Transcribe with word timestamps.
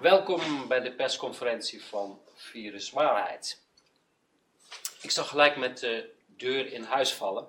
Welkom 0.00 0.68
bij 0.68 0.80
de 0.80 0.92
persconferentie 0.92 1.84
van 1.84 2.20
Viruswaarheid. 2.34 3.62
Ik 5.00 5.10
zal 5.10 5.24
gelijk 5.24 5.56
met 5.56 5.78
de 5.78 6.10
deur 6.26 6.72
in 6.72 6.82
huis 6.82 7.12
vallen. 7.12 7.48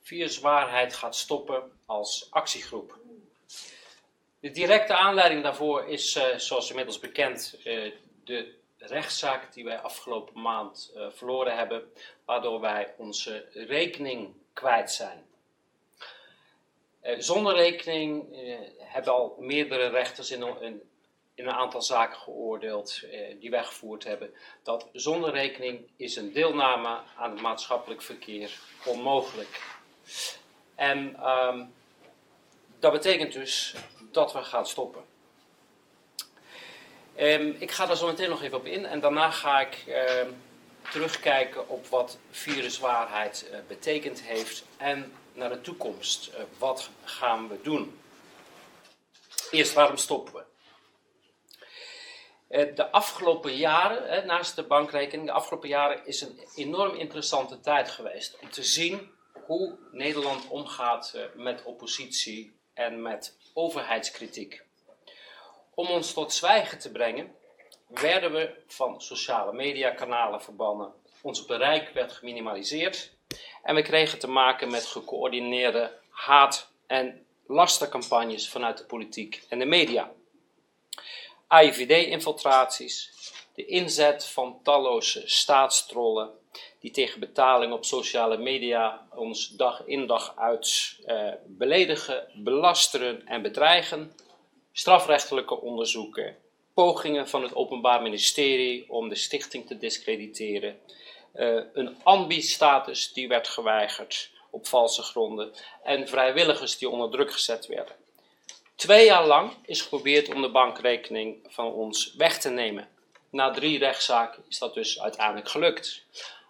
Viruswaarheid 0.00 0.94
gaat 0.94 1.16
stoppen 1.16 1.72
als 1.86 2.26
actiegroep. 2.30 2.98
De 4.40 4.50
directe 4.50 4.94
aanleiding 4.94 5.42
daarvoor 5.42 5.88
is, 5.88 6.16
uh, 6.16 6.24
zoals 6.36 6.68
inmiddels 6.68 6.98
bekend, 6.98 7.58
uh, 7.64 7.92
de 8.24 8.54
rechtszaak 8.78 9.52
die 9.52 9.64
wij 9.64 9.78
afgelopen 9.78 10.40
maand 10.40 10.92
uh, 10.96 11.06
verloren 11.10 11.56
hebben, 11.56 11.92
waardoor 12.24 12.60
wij 12.60 12.94
onze 12.96 13.48
rekening 13.52 14.34
kwijt 14.52 14.90
zijn. 14.90 15.26
zonder 17.18 17.54
rekening 17.54 18.26
hebben 18.78 19.12
al 19.12 19.36
meerdere 19.38 19.88
rechters 19.88 20.30
in, 20.30 20.60
in, 20.60 20.82
in 21.38 21.46
een 21.46 21.54
aantal 21.54 21.82
zaken 21.82 22.18
geoordeeld 22.18 23.00
die 23.40 23.50
wij 23.50 23.64
gevoerd 23.64 24.04
hebben, 24.04 24.34
dat 24.62 24.86
zonder 24.92 25.30
rekening 25.30 25.80
is 25.96 26.16
een 26.16 26.32
deelname 26.32 27.00
aan 27.16 27.30
het 27.30 27.40
maatschappelijk 27.40 28.02
verkeer 28.02 28.58
onmogelijk. 28.84 29.62
En 30.74 31.28
um, 31.28 31.74
dat 32.78 32.92
betekent 32.92 33.32
dus 33.32 33.74
dat 34.10 34.32
we 34.32 34.42
gaan 34.42 34.66
stoppen. 34.66 35.04
Um, 37.18 37.56
ik 37.58 37.70
ga 37.70 37.86
daar 37.86 37.96
zo 37.96 38.06
meteen 38.06 38.28
nog 38.28 38.42
even 38.42 38.58
op 38.58 38.66
in 38.66 38.86
en 38.86 39.00
daarna 39.00 39.30
ga 39.30 39.60
ik 39.60 39.84
uh, 39.86 40.26
terugkijken 40.90 41.68
op 41.68 41.86
wat 41.86 42.18
viruswaarheid 42.30 43.48
uh, 43.50 43.58
betekend 43.68 44.22
heeft 44.22 44.64
en 44.76 45.12
naar 45.32 45.48
de 45.48 45.60
toekomst. 45.60 46.28
Uh, 46.28 46.34
wat 46.58 46.90
gaan 47.04 47.48
we 47.48 47.60
doen? 47.62 48.00
Eerst, 49.50 49.72
waarom 49.72 49.96
stoppen 49.96 50.34
we? 50.34 50.46
Eh, 52.48 52.74
de 52.74 52.90
afgelopen 52.90 53.56
jaren, 53.56 54.26
naast 54.26 54.56
de 54.56 54.62
bankrekening, 54.62 55.26
de 55.26 55.34
afgelopen 55.34 55.68
jaren 55.68 56.06
is 56.06 56.20
een 56.20 56.40
enorm 56.54 56.94
interessante 56.94 57.60
tijd 57.60 57.90
geweest 57.90 58.38
om 58.42 58.50
te 58.50 58.62
zien 58.62 59.10
hoe 59.46 59.78
Nederland 59.92 60.48
omgaat 60.48 61.14
met 61.34 61.62
oppositie 61.62 62.56
en 62.74 63.02
met 63.02 63.36
overheidskritiek. 63.54 64.62
Om 65.74 65.88
ons 65.88 66.12
tot 66.12 66.32
zwijgen 66.32 66.78
te 66.78 66.92
brengen, 66.92 67.34
werden 67.86 68.32
we 68.32 68.54
van 68.66 69.00
sociale 69.00 69.52
mediakanalen 69.52 70.42
verbannen. 70.42 70.92
Ons 71.20 71.44
bereik 71.44 71.88
werd 71.88 72.12
geminimaliseerd 72.12 73.12
en 73.62 73.74
we 73.74 73.82
kregen 73.82 74.18
te 74.18 74.28
maken 74.28 74.70
met 74.70 74.86
gecoördineerde 74.86 75.98
haat- 76.10 76.70
en 76.86 77.26
lastencampagnes 77.46 78.48
vanuit 78.48 78.78
de 78.78 78.84
politiek 78.84 79.42
en 79.48 79.58
de 79.58 79.64
media. 79.64 80.12
AIVD-infiltraties, 81.48 83.10
de 83.54 83.64
inzet 83.64 84.26
van 84.26 84.60
talloze 84.62 85.22
staatstrollen 85.24 86.30
die 86.80 86.90
tegen 86.90 87.20
betaling 87.20 87.72
op 87.72 87.84
sociale 87.84 88.36
media 88.36 89.06
ons 89.14 89.48
dag 89.48 89.82
in 89.86 90.06
dag 90.06 90.36
uit 90.36 90.98
uh, 91.06 91.32
beledigen, 91.46 92.28
belasteren 92.34 93.26
en 93.26 93.42
bedreigen, 93.42 94.12
strafrechtelijke 94.72 95.60
onderzoeken, 95.60 96.36
pogingen 96.74 97.28
van 97.28 97.42
het 97.42 97.54
Openbaar 97.54 98.02
Ministerie 98.02 98.90
om 98.90 99.08
de 99.08 99.14
stichting 99.14 99.66
te 99.66 99.78
discrediteren, 99.78 100.78
uh, 101.34 101.62
een 101.72 102.02
ambi-status 102.02 103.12
die 103.12 103.28
werd 103.28 103.48
geweigerd 103.48 104.30
op 104.50 104.66
valse 104.66 105.02
gronden 105.02 105.52
en 105.82 106.08
vrijwilligers 106.08 106.78
die 106.78 106.88
onder 106.88 107.10
druk 107.10 107.32
gezet 107.32 107.66
werden. 107.66 107.94
Twee 108.78 109.04
jaar 109.04 109.26
lang 109.26 109.52
is 109.64 109.82
geprobeerd 109.82 110.34
om 110.34 110.42
de 110.42 110.50
bankrekening 110.50 111.38
van 111.48 111.72
ons 111.72 112.14
weg 112.14 112.38
te 112.38 112.50
nemen. 112.50 112.88
Na 113.30 113.50
drie 113.50 113.78
rechtszaken 113.78 114.44
is 114.48 114.58
dat 114.58 114.74
dus 114.74 115.00
uiteindelijk 115.00 115.48
gelukt. 115.48 116.04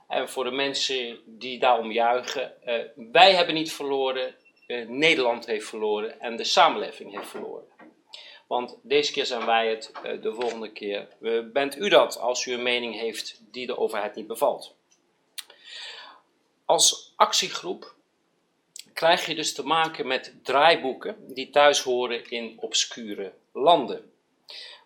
En 0.09 0.29
voor 0.29 0.45
de 0.45 0.51
mensen 0.51 1.19
die 1.25 1.59
daarom 1.59 1.93
juichen, 1.93 2.53
uh, 2.66 2.75
wij 3.12 3.34
hebben 3.34 3.55
niet 3.55 3.72
verloren, 3.72 4.34
uh, 4.66 4.89
Nederland 4.89 5.47
heeft 5.47 5.69
verloren 5.69 6.21
en 6.21 6.37
de 6.37 6.44
samenleving 6.44 7.15
heeft 7.15 7.28
verloren. 7.28 7.65
Want 8.47 8.78
deze 8.83 9.12
keer 9.12 9.27
zijn 9.27 9.47
wij 9.47 9.69
het, 9.69 9.93
uh, 10.05 10.22
de 10.22 10.34
volgende 10.34 10.72
keer 10.72 11.09
bent 11.53 11.77
u 11.77 11.89
dat 11.89 12.19
als 12.19 12.47
u 12.47 12.53
een 12.53 12.62
mening 12.62 12.95
heeft 12.95 13.41
die 13.41 13.66
de 13.66 13.78
overheid 13.78 14.15
niet 14.15 14.27
bevalt. 14.27 14.75
Als 16.65 17.12
actiegroep 17.16 17.97
krijg 18.98 19.26
je 19.26 19.34
dus 19.34 19.54
te 19.54 19.62
maken 19.62 20.06
met 20.06 20.34
draaiboeken 20.42 21.34
die 21.34 21.50
thuis 21.50 21.82
horen 21.82 22.31
in 22.31 22.56
obscure 22.60 23.32
landen. 23.53 24.12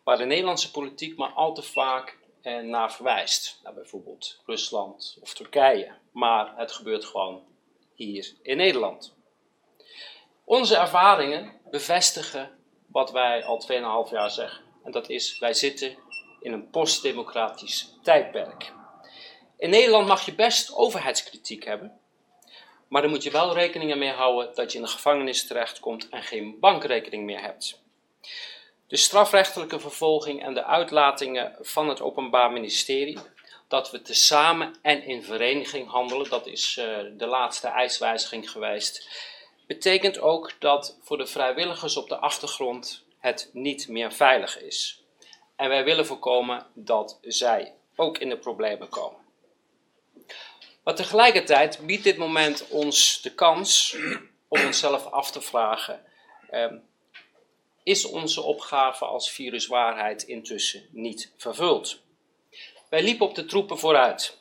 Waar 0.05 0.17
de 0.17 0.25
Nederlandse 0.25 0.71
politiek 0.71 1.17
maar 1.17 1.31
al 1.31 1.55
te 1.55 1.63
vaak 1.63 2.19
en 2.43 2.69
naar 2.69 2.93
verwijst. 2.93 3.61
Naar 3.63 3.75
bijvoorbeeld 3.75 4.41
Rusland 4.47 5.19
of 5.21 5.35
Turkije. 5.35 5.93
Maar 6.11 6.57
het 6.57 6.73
gebeurt 6.73 7.05
gewoon 7.05 7.43
hier 7.95 8.33
in 8.43 8.57
Nederland. 8.57 9.15
Onze 10.45 10.77
ervaringen 10.77 11.61
bevestigen 11.71 12.59
wat 12.87 13.11
wij 13.11 13.45
al 13.45 13.63
2,5 14.07 14.11
jaar 14.13 14.31
zeggen. 14.31 14.65
En 14.85 14.93
dat 14.93 15.09
is, 15.09 15.39
wij 15.39 15.55
zitten 15.55 15.97
in 16.41 16.53
een 16.53 16.71
postdemocratisch 16.71 17.95
tijdperk. 18.03 18.73
In 19.59 19.71
Nederland 19.71 20.07
mag 20.07 20.25
je 20.25 20.35
best 20.35 20.75
overheidskritiek 20.75 21.65
hebben. 21.65 22.01
Maar 22.93 23.03
dan 23.03 23.11
moet 23.11 23.23
je 23.23 23.31
wel 23.31 23.55
rekening 23.55 23.95
mee 23.95 24.11
houden 24.11 24.55
dat 24.55 24.73
je 24.73 24.79
in 24.79 24.85
de 24.85 24.91
gevangenis 24.91 25.47
terechtkomt 25.47 26.09
en 26.09 26.23
geen 26.23 26.57
bankrekening 26.61 27.25
meer 27.25 27.41
hebt. 27.41 27.81
De 28.87 28.97
strafrechtelijke 28.97 29.81
vervolging 29.81 30.43
en 30.43 30.55
de 30.55 30.65
uitlatingen 30.65 31.57
van 31.61 31.89
het 31.89 32.01
Openbaar 32.01 32.53
Ministerie, 32.53 33.19
dat 33.69 33.91
we 33.91 34.03
tezamen 34.03 34.75
en 34.83 35.05
in 35.05 35.23
vereniging 35.23 35.91
handelen, 35.91 36.31
dat 36.31 36.47
is 36.47 36.77
uh, 36.77 36.99
de 37.19 37.27
laatste 37.27 37.69
eiswijziging 37.69 38.51
geweest, 38.51 39.09
betekent 39.67 40.21
ook 40.21 40.53
dat 40.59 40.99
voor 41.03 41.19
de 41.19 41.27
vrijwilligers 41.27 41.97
op 41.97 42.09
de 42.09 42.17
achtergrond 42.17 43.05
het 43.19 43.51
niet 43.53 43.89
meer 43.89 44.13
veilig 44.13 44.63
is. 44.63 45.03
En 45.57 45.69
wij 45.69 45.85
willen 45.85 46.07
voorkomen 46.07 46.67
dat 46.75 47.19
zij 47.23 47.75
ook 47.97 48.19
in 48.19 48.29
de 48.29 48.39
problemen 48.39 48.89
komen. 48.89 49.22
Maar 50.83 50.95
tegelijkertijd 50.95 51.87
biedt 51.87 52.05
dit 52.05 52.17
moment 52.17 52.69
ons 52.69 53.23
de 53.23 53.35
kans 53.35 53.97
om 54.49 54.65
onszelf 54.65 55.07
af 55.07 55.31
te 55.31 55.41
vragen. 55.41 56.05
Eh, 56.51 56.73
is 57.83 58.05
onze 58.05 58.43
opgave 58.43 59.05
als 59.05 59.31
viruswaarheid 59.31 60.23
intussen 60.23 60.89
niet 60.91 61.33
vervuld. 61.37 62.01
Wij 62.89 63.03
liepen 63.03 63.27
op 63.27 63.35
de 63.35 63.45
troepen 63.45 63.79
vooruit, 63.79 64.39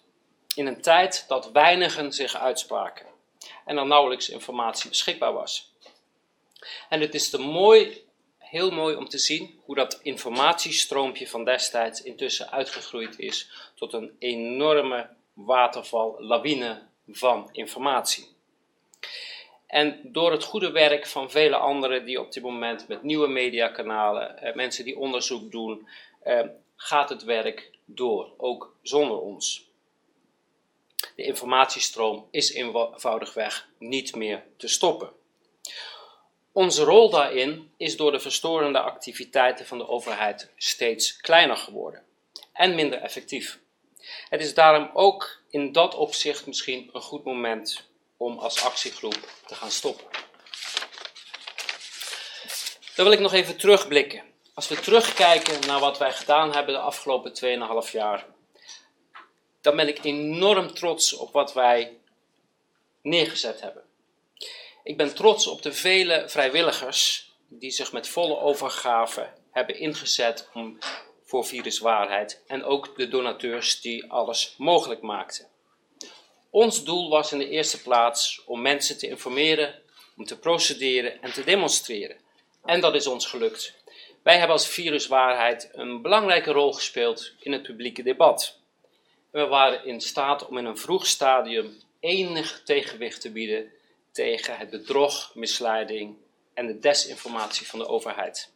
in 0.56 0.68
een 0.68 0.82
tijd 0.82 1.26
dat 1.28 1.52
weinigen 1.52 2.12
zich 2.12 2.36
uitspraken 2.36 3.06
en 3.66 3.78
er 3.78 3.86
nauwelijks 3.86 4.30
informatie 4.30 4.90
beschikbaar 4.90 5.34
was. 5.34 5.74
En 6.90 7.02
het 7.02 7.14
is 7.14 7.30
te 7.30 7.38
mooi, 7.38 8.06
heel 8.38 8.72
mooi 8.72 8.96
om 8.96 9.10
te 9.10 9.18
zien 9.18 9.60
hoe 9.64 9.76
dat 9.76 10.00
informatiestroompje 10.02 11.28
van 11.28 11.46
destijds 11.46 12.02
intussen 12.02 12.52
uitgegroeid 12.52 13.20
is 13.20 13.50
tot 13.76 13.94
een 13.94 14.16
enorme 14.20 15.10
waterval, 15.34 16.16
lawine 16.20 16.88
van 17.08 17.50
informatie. 17.52 18.28
En 19.68 20.00
door 20.04 20.32
het 20.32 20.44
goede 20.44 20.72
werk 20.72 21.08
van 21.08 21.32
vele 21.32 21.56
anderen 21.56 22.06
die 22.06 22.20
op 22.20 22.32
dit 22.32 22.44
moment 22.44 22.88
met 22.88 23.04
nieuwe 23.04 23.28
mediakanalen, 23.28 24.38
eh, 24.38 24.56
mensen 24.56 24.86
die 24.86 24.98
onderzoek 24.98 25.52
doen, 25.52 25.88
eh, 26.24 26.48
gaat 26.76 27.10
het 27.10 27.24
werk 27.24 27.72
door, 27.86 28.34
ook 28.38 28.76
zonder 28.82 29.20
ons. 29.20 29.70
De 31.16 31.24
informatiestroom 31.24 32.28
is 32.32 32.54
eenvoudigweg 32.54 33.70
niet 33.78 34.16
meer 34.16 34.44
te 34.58 34.68
stoppen. 34.68 35.10
Onze 36.52 36.84
rol 36.84 37.10
daarin 37.10 37.72
is 37.78 37.98
door 37.98 38.12
de 38.12 38.20
verstorende 38.20 38.80
activiteiten 38.80 39.66
van 39.66 39.78
de 39.78 39.88
overheid 39.88 40.52
steeds 40.56 41.18
kleiner 41.18 41.58
geworden 41.58 42.04
en 42.54 42.76
minder 42.76 43.00
effectief. 43.00 43.60
Het 44.30 44.42
is 44.42 44.54
daarom 44.54 44.90
ook 44.94 45.42
in 45.50 45.72
dat 45.72 45.96
opzicht 45.96 46.46
misschien 46.46 46.90
een 46.94 47.02
goed 47.02 47.24
moment 47.24 47.90
om 48.18 48.40
als 48.40 48.64
actiegroep 48.64 49.30
te 49.46 49.56
gaan 49.56 49.72
stoppen. 49.72 50.06
Dan 52.96 53.06
wil 53.06 53.12
ik 53.12 53.20
nog 53.20 53.34
even 53.34 53.58
terugblikken. 53.58 54.24
Als 54.54 54.68
we 54.68 54.80
terugkijken 54.80 55.68
naar 55.68 55.80
wat 55.80 55.98
wij 55.98 56.14
gedaan 56.14 56.54
hebben 56.54 56.74
de 56.74 56.80
afgelopen 56.80 57.86
2,5 57.86 57.92
jaar, 57.92 58.26
dan 59.62 59.76
ben 59.76 59.88
ik 59.88 60.04
enorm 60.04 60.74
trots 60.74 61.14
op 61.14 61.34
wat 61.34 61.54
wij 61.54 61.98
neergezet 63.02 63.62
hebben. 63.62 63.84
Ik 64.84 64.98
ben 64.98 65.16
trots 65.16 65.48
op 65.48 65.62
de 65.62 65.74
vele 65.74 66.24
vrijwilligers 66.28 67.32
die 67.48 67.72
zich 67.72 67.92
met 67.92 68.08
volle 68.08 68.40
overgave 68.40 69.34
hebben 69.52 69.80
ingezet 69.80 70.50
om, 70.54 70.78
voor 71.32 71.46
viruswaarheid 71.46 72.44
en 72.48 72.64
ook 72.64 72.98
de 72.98 73.08
donateurs 73.08 73.82
die 73.82 74.12
alles 74.12 74.56
mogelijk 74.58 75.02
maakten. 75.02 75.48
Ons 76.50 76.84
doel 76.84 77.10
was 77.10 77.32
in 77.32 77.38
de 77.38 77.50
eerste 77.50 77.82
plaats 77.82 78.44
om 78.46 78.62
mensen 78.62 78.98
te 78.98 79.08
informeren, 79.08 79.82
om 80.18 80.26
te 80.26 80.40
procederen 80.40 81.22
en 81.22 81.34
te 81.34 81.44
demonstreren. 81.44 82.18
En 82.66 82.82
dat 82.82 82.96
is 82.96 83.08
ons 83.08 83.26
gelukt. 83.26 83.76
Wij 84.24 84.38
hebben 84.38 84.56
als 84.56 84.68
viruswaarheid 84.68 85.70
een 85.74 86.02
belangrijke 86.02 86.52
rol 86.52 86.74
gespeeld 86.74 87.34
in 87.40 87.52
het 87.52 87.64
publieke 87.64 88.04
debat. 88.04 88.60
We 89.30 89.46
waren 89.46 89.86
in 89.86 90.02
staat 90.02 90.48
om 90.48 90.58
in 90.58 90.66
een 90.66 90.78
vroeg 90.78 91.08
stadium 91.08 91.78
enig 92.00 92.62
tegenwicht 92.66 93.22
te 93.22 93.32
bieden 93.32 93.72
tegen 94.12 94.58
het 94.58 94.70
bedrog, 94.70 95.32
misleiding 95.36 96.16
en 96.54 96.68
de 96.68 96.80
desinformatie 96.80 97.68
van 97.68 97.80
de 97.80 97.88
overheid. 97.88 98.52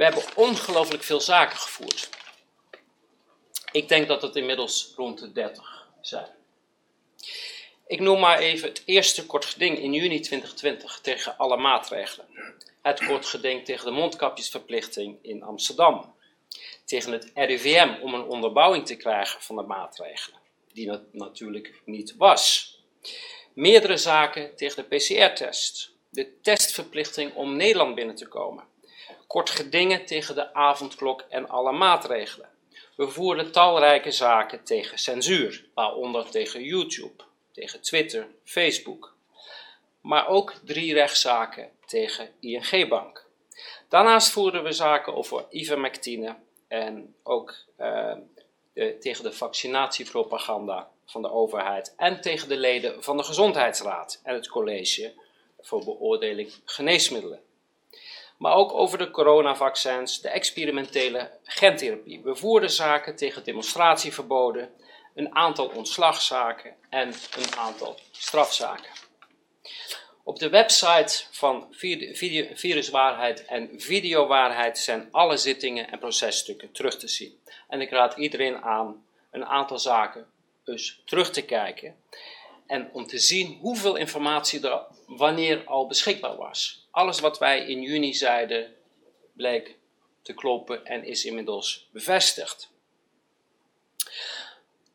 We 0.00 0.06
hebben 0.06 0.36
ongelooflijk 0.36 1.02
veel 1.02 1.20
zaken 1.20 1.58
gevoerd. 1.58 2.08
Ik 3.72 3.88
denk 3.88 4.08
dat 4.08 4.22
het 4.22 4.36
inmiddels 4.36 4.92
rond 4.96 5.18
de 5.18 5.32
30 5.32 5.88
zijn. 6.00 6.28
Ik 7.86 8.00
noem 8.00 8.20
maar 8.20 8.38
even 8.38 8.68
het 8.68 8.82
eerste 8.84 9.26
kort 9.26 9.44
geding 9.44 9.78
in 9.78 9.92
juni 9.92 10.20
2020 10.20 11.00
tegen 11.00 11.36
alle 11.36 11.56
maatregelen. 11.56 12.26
Het 12.82 13.04
kort 13.04 13.26
geding 13.26 13.64
tegen 13.64 13.84
de 13.84 13.90
mondkapjesverplichting 13.90 15.18
in 15.22 15.42
Amsterdam. 15.42 16.14
Tegen 16.84 17.12
het 17.12 17.30
RIVM 17.34 17.94
om 18.02 18.14
een 18.14 18.28
onderbouwing 18.28 18.86
te 18.86 18.96
krijgen 18.96 19.42
van 19.42 19.56
de 19.56 19.62
maatregelen, 19.62 20.40
die 20.72 20.86
dat 20.86 21.02
natuurlijk 21.12 21.80
niet 21.84 22.16
was. 22.16 22.74
Meerdere 23.52 23.96
zaken 23.96 24.56
tegen 24.56 24.88
de 24.88 24.96
PCR-test. 24.96 25.92
De 26.10 26.40
testverplichting 26.40 27.34
om 27.34 27.56
Nederland 27.56 27.94
binnen 27.94 28.14
te 28.14 28.28
komen. 28.28 28.69
Kort 29.30 29.50
gedingen 29.50 30.06
tegen 30.06 30.34
de 30.34 30.54
avondklok 30.54 31.24
en 31.28 31.48
alle 31.48 31.72
maatregelen. 31.72 32.48
We 32.96 33.08
voerden 33.08 33.52
talrijke 33.52 34.10
zaken 34.10 34.64
tegen 34.64 34.98
censuur, 34.98 35.66
waaronder 35.74 36.30
tegen 36.30 36.62
YouTube, 36.62 37.24
tegen 37.52 37.80
Twitter, 37.80 38.26
Facebook. 38.44 39.14
Maar 40.00 40.28
ook 40.28 40.54
drie 40.64 40.94
rechtszaken 40.94 41.70
tegen 41.86 42.30
ING 42.40 42.88
Bank. 42.88 43.26
Daarnaast 43.88 44.30
voerden 44.30 44.62
we 44.62 44.72
zaken 44.72 45.14
over 45.14 45.44
ivermectine 45.50 46.36
en 46.68 47.14
ook 47.22 47.54
de, 47.76 48.96
tegen 49.00 49.24
de 49.24 49.32
vaccinatiepropaganda 49.32 50.90
van 51.06 51.22
de 51.22 51.30
overheid 51.30 51.94
en 51.96 52.20
tegen 52.20 52.48
de 52.48 52.56
leden 52.56 53.02
van 53.02 53.16
de 53.16 53.22
Gezondheidsraad 53.22 54.20
en 54.22 54.34
het 54.34 54.48
college 54.48 55.14
voor 55.60 55.84
beoordeling 55.84 56.52
geneesmiddelen. 56.64 57.48
Maar 58.40 58.54
ook 58.54 58.72
over 58.72 58.98
de 58.98 59.10
coronavaccins, 59.10 60.20
de 60.20 60.28
experimentele 60.28 61.30
gentherapie. 61.44 62.20
We 62.22 62.36
voerden 62.36 62.70
zaken 62.70 63.16
tegen 63.16 63.44
demonstratieverboden, 63.44 64.70
een 65.14 65.34
aantal 65.34 65.68
ontslagzaken 65.68 66.74
en 66.90 67.08
een 67.08 67.56
aantal 67.56 67.98
strafzaken. 68.10 68.90
Op 70.22 70.38
de 70.38 70.48
website 70.48 71.24
van 71.30 71.66
Viruswaarheid 72.54 73.44
en 73.44 73.70
Videowaarheid 73.76 74.78
zijn 74.78 75.08
alle 75.10 75.36
zittingen 75.36 75.90
en 75.90 75.98
processtukken 75.98 76.72
terug 76.72 76.98
te 76.98 77.08
zien. 77.08 77.40
En 77.68 77.80
ik 77.80 77.90
raad 77.90 78.16
iedereen 78.16 78.62
aan 78.62 79.04
een 79.30 79.44
aantal 79.44 79.78
zaken 79.78 80.26
dus 80.64 81.02
terug 81.04 81.30
te 81.30 81.44
kijken 81.44 81.96
en 82.70 82.90
om 82.92 83.06
te 83.06 83.18
zien 83.18 83.58
hoeveel 83.60 83.96
informatie 83.96 84.68
er 84.68 84.82
wanneer 85.06 85.64
al 85.64 85.86
beschikbaar 85.86 86.36
was. 86.36 86.86
Alles 86.90 87.20
wat 87.20 87.38
wij 87.38 87.66
in 87.66 87.82
juni 87.82 88.14
zeiden 88.14 88.74
bleek 89.32 89.76
te 90.22 90.34
kloppen 90.34 90.86
en 90.86 91.04
is 91.04 91.24
inmiddels 91.24 91.88
bevestigd. 91.92 92.70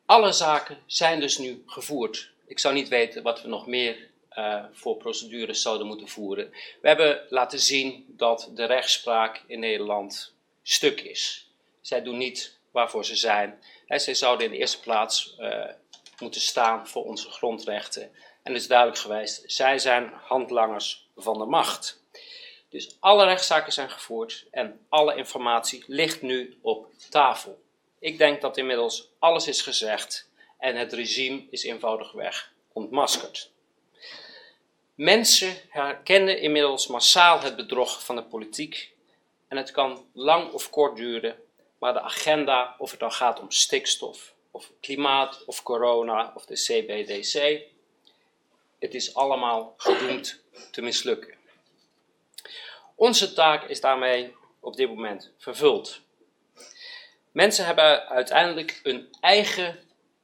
Alle 0.06 0.31
zaken 0.31 0.77
zijn 0.86 1.19
dus 1.19 1.38
nu 1.38 1.63
gevoerd. 1.66 2.31
Ik 2.48 2.60
zou 2.60 2.74
niet 2.74 2.88
weten 2.88 3.24
wat 3.24 3.42
we 3.42 3.48
nog 3.48 3.68
meer 3.68 4.10
uh, 4.38 4.63
voor 4.71 4.98
procedures 4.98 5.62
zouden 5.62 5.88
moeten 5.88 6.07
voeren. 6.07 6.51
We 6.81 6.88
hebben 6.88 7.21
laten 7.30 7.60
zien 7.60 8.06
dat 8.07 8.51
de 8.54 8.66
rechtspraak 8.66 9.44
in 9.48 9.60
Nederland 9.60 10.33
stuk 10.63 11.01
is. 11.01 11.50
Zij 11.81 12.04
doen 12.04 12.18
niet 12.18 12.57
waarvoor 12.71 13.06
ze 13.06 13.16
zijn. 13.16 13.60
Zij 13.88 14.13
zouden 14.13 14.45
in 14.45 14.51
de 14.51 14.57
eerste 14.57 14.80
plaats 14.80 15.36
uh, 15.39 15.66
moeten 16.19 16.41
staan 16.41 16.88
voor 16.88 17.03
onze 17.03 17.29
grondrechten. 17.29 18.03
En 18.44 18.53
het 18.53 18.62
is 18.62 18.67
duidelijk 18.67 19.00
geweest, 19.00 19.44
zij 19.45 19.79
zijn 19.79 20.12
handlangers 20.23 21.07
van 21.15 21.38
de 21.38 21.45
macht. 21.45 22.03
Dus 22.69 22.97
alle 23.00 23.25
rechtszaken 23.25 23.73
zijn 23.73 23.89
gevoerd 23.89 24.45
en 24.51 24.85
alle 24.89 25.15
informatie 25.15 25.83
ligt 25.88 26.21
nu 26.21 26.57
op 26.62 26.88
tafel. 27.09 27.62
Ik 28.00 28.17
denk 28.17 28.41
dat 28.41 28.57
inmiddels 28.57 29.09
alles 29.19 29.47
is 29.47 29.62
gezegd 29.62 30.29
en 30.57 30.75
het 30.75 30.94
regime 30.94 31.47
is 31.50 31.63
eenvoudigweg 31.63 32.51
ontmaskerd. 32.73 33.51
Mensen 34.95 35.57
herkennen 35.69 36.39
inmiddels 36.39 36.88
massaal 36.88 37.41
het 37.41 37.56
bedrog 37.56 38.06
van 38.06 38.15
de 38.15 38.23
politiek 38.23 38.94
en 39.47 39.57
het 39.57 39.71
kan 39.71 40.06
lang 40.13 40.51
of 40.51 40.69
kort 40.69 40.95
duren, 40.95 41.35
maar 41.79 41.94
de 41.94 42.01
agenda, 42.01 42.75
of 42.77 42.91
het 42.91 43.00
dan 43.00 43.11
gaat 43.11 43.39
om 43.39 43.51
stikstof, 43.51 44.34
of 44.56 44.72
klimaat, 44.80 45.46
of 45.46 45.63
corona, 45.63 46.31
of 46.36 46.46
de 46.46 46.54
CBDC, 46.54 47.62
het 48.80 48.94
is 48.94 49.16
allemaal 49.16 49.74
gedoemd 49.78 50.42
te 50.72 50.81
mislukken. 50.81 51.34
Onze 52.96 53.34
taak 53.34 53.69
is 53.69 53.81
daarmee 53.81 54.36
op 54.60 54.75
dit 54.75 54.88
moment 54.88 55.31
vervuld. 55.38 56.02
Mensen 57.31 57.66
hebben 57.66 58.07
uiteindelijk 58.07 58.80
een 58.84 59.07
eigen 59.19 59.80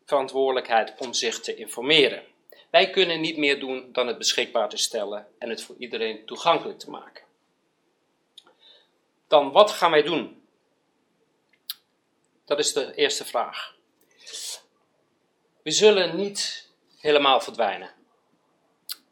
verantwoordelijkheid 0.06 0.94
om 0.98 1.14
zich 1.14 1.40
te 1.40 1.56
informeren. 1.56 2.24
Wij 2.70 2.90
kunnen 2.90 3.22
niet 3.22 3.38
meer 3.38 3.60
doen 3.60 3.90
dan 3.92 4.08
het 4.08 4.18
beschikbaar 4.18 4.70
te 4.70 4.78
stellen 4.78 5.28
en 5.38 5.50
het 5.50 5.64
voor 5.64 5.76
iedereen 5.80 6.26
toegankelijk 6.26 6.80
te 6.80 6.90
maken. 6.90 7.24
Dan, 9.28 9.52
wat 9.52 9.72
gaan 9.72 9.92
wij 9.92 10.04
doen? 10.04 10.46
Dat 12.46 12.60
is 12.60 12.74
de 12.74 12.96
eerste 12.96 13.26
vraag. 13.26 13.80
We 15.64 15.72
zullen 15.72 16.16
niet 16.16 16.70
helemaal 17.00 17.42
verdwijnen. 17.42 17.90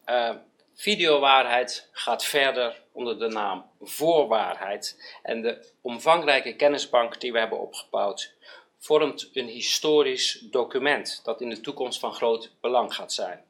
Uh, 0.05 0.35
videowaarheid 0.75 1.89
gaat 1.91 2.23
verder 2.25 2.81
onder 2.91 3.19
de 3.19 3.27
naam 3.27 3.69
voorwaarheid. 3.81 5.13
En 5.23 5.41
de 5.41 5.65
omvangrijke 5.81 6.55
kennisbank 6.55 7.19
die 7.21 7.31
we 7.31 7.39
hebben 7.39 7.59
opgebouwd 7.59 8.33
vormt 8.79 9.29
een 9.33 9.47
historisch 9.47 10.39
document 10.41 11.21
dat 11.23 11.41
in 11.41 11.49
de 11.49 11.61
toekomst 11.61 11.99
van 11.99 12.13
groot 12.13 12.51
belang 12.61 12.93
gaat 12.93 13.13
zijn. 13.13 13.43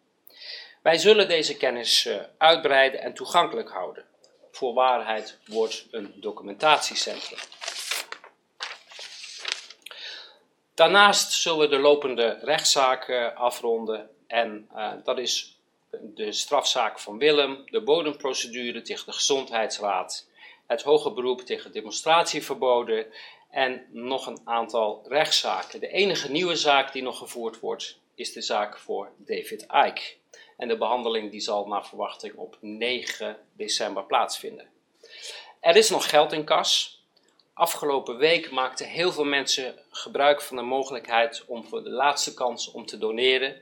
Wij 0.81 0.97
zullen 0.97 1.27
deze 1.27 1.57
kennis 1.57 2.05
uh, 2.05 2.21
uitbreiden 2.37 3.01
en 3.01 3.13
toegankelijk 3.13 3.69
houden. 3.69 4.05
Voorwaarheid 4.51 5.37
wordt 5.45 5.87
een 5.91 6.13
documentatiecentrum. 6.15 7.39
Daarnaast 10.79 11.31
zullen 11.31 11.59
we 11.59 11.67
de 11.67 11.79
lopende 11.79 12.39
rechtszaken 12.41 13.35
afronden 13.35 14.09
en 14.27 14.69
uh, 14.75 14.91
dat 15.03 15.17
is 15.17 15.59
de 16.01 16.31
strafzaak 16.31 16.99
van 16.99 17.17
Willem, 17.17 17.61
de 17.65 17.81
bodemprocedure 17.81 18.81
tegen 18.81 19.05
de 19.05 19.11
Gezondheidsraad, 19.11 20.27
het 20.67 20.81
hoge 20.81 21.11
beroep 21.11 21.41
tegen 21.41 21.71
demonstratieverboden 21.71 23.05
en 23.49 23.85
nog 23.91 24.27
een 24.27 24.41
aantal 24.43 25.05
rechtszaken. 25.07 25.79
De 25.79 25.87
enige 25.87 26.31
nieuwe 26.31 26.55
zaak 26.55 26.93
die 26.93 27.03
nog 27.03 27.17
gevoerd 27.17 27.59
wordt 27.59 27.99
is 28.15 28.33
de 28.33 28.41
zaak 28.41 28.77
voor 28.77 29.11
David 29.17 29.61
Icke. 29.61 30.13
En 30.57 30.67
de 30.67 30.77
behandeling 30.77 31.31
die 31.31 31.41
zal 31.41 31.67
naar 31.67 31.87
verwachting 31.87 32.35
op 32.35 32.57
9 32.61 33.37
december 33.53 34.03
plaatsvinden. 34.03 34.67
Er 35.59 35.75
is 35.75 35.89
nog 35.89 36.09
geld 36.09 36.33
in 36.33 36.43
kas. 36.43 36.98
Afgelopen 37.59 38.17
week 38.17 38.51
maakten 38.51 38.87
heel 38.87 39.11
veel 39.11 39.23
mensen 39.23 39.75
gebruik 39.91 40.41
van 40.41 40.57
de 40.57 40.63
mogelijkheid 40.63 41.43
om 41.47 41.65
voor 41.65 41.83
de 41.83 41.89
laatste 41.89 42.33
kans 42.33 42.71
om 42.71 42.85
te 42.85 42.97
doneren. 42.97 43.61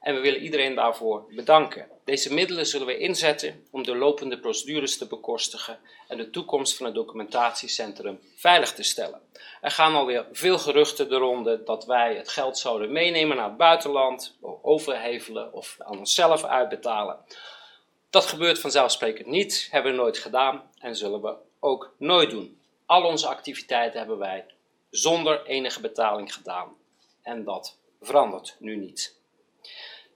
En 0.00 0.14
we 0.14 0.20
willen 0.20 0.42
iedereen 0.42 0.74
daarvoor 0.74 1.24
bedanken. 1.30 1.88
Deze 2.04 2.34
middelen 2.34 2.66
zullen 2.66 2.86
we 2.86 2.98
inzetten 2.98 3.66
om 3.70 3.82
de 3.82 3.96
lopende 3.96 4.38
procedures 4.38 4.98
te 4.98 5.06
bekostigen 5.06 5.78
en 6.08 6.16
de 6.16 6.30
toekomst 6.30 6.76
van 6.76 6.86
het 6.86 6.94
documentatiecentrum 6.94 8.20
veilig 8.36 8.72
te 8.74 8.82
stellen. 8.82 9.20
Er 9.60 9.70
gaan 9.70 9.94
alweer 9.94 10.26
veel 10.32 10.58
geruchten 10.58 11.08
de 11.08 11.16
ronde 11.16 11.62
dat 11.64 11.84
wij 11.84 12.14
het 12.14 12.28
geld 12.28 12.58
zouden 12.58 12.92
meenemen 12.92 13.36
naar 13.36 13.48
het 13.48 13.56
buitenland, 13.56 14.36
overhevelen 14.62 15.52
of 15.52 15.76
aan 15.78 15.98
onszelf 15.98 16.44
uitbetalen. 16.44 17.18
Dat 18.10 18.26
gebeurt 18.26 18.60
vanzelfsprekend 18.60 19.26
niet, 19.26 19.68
hebben 19.70 19.92
we 19.92 19.98
nooit 19.98 20.18
gedaan 20.18 20.70
en 20.78 20.96
zullen 20.96 21.22
we 21.22 21.34
ook 21.60 21.94
nooit 21.98 22.30
doen. 22.30 22.57
Al 22.88 23.04
onze 23.04 23.26
activiteiten 23.26 23.98
hebben 23.98 24.18
wij 24.18 24.44
zonder 24.90 25.46
enige 25.46 25.80
betaling 25.80 26.34
gedaan 26.34 26.76
en 27.22 27.44
dat 27.44 27.78
verandert 28.00 28.56
nu 28.58 28.76
niet. 28.76 29.16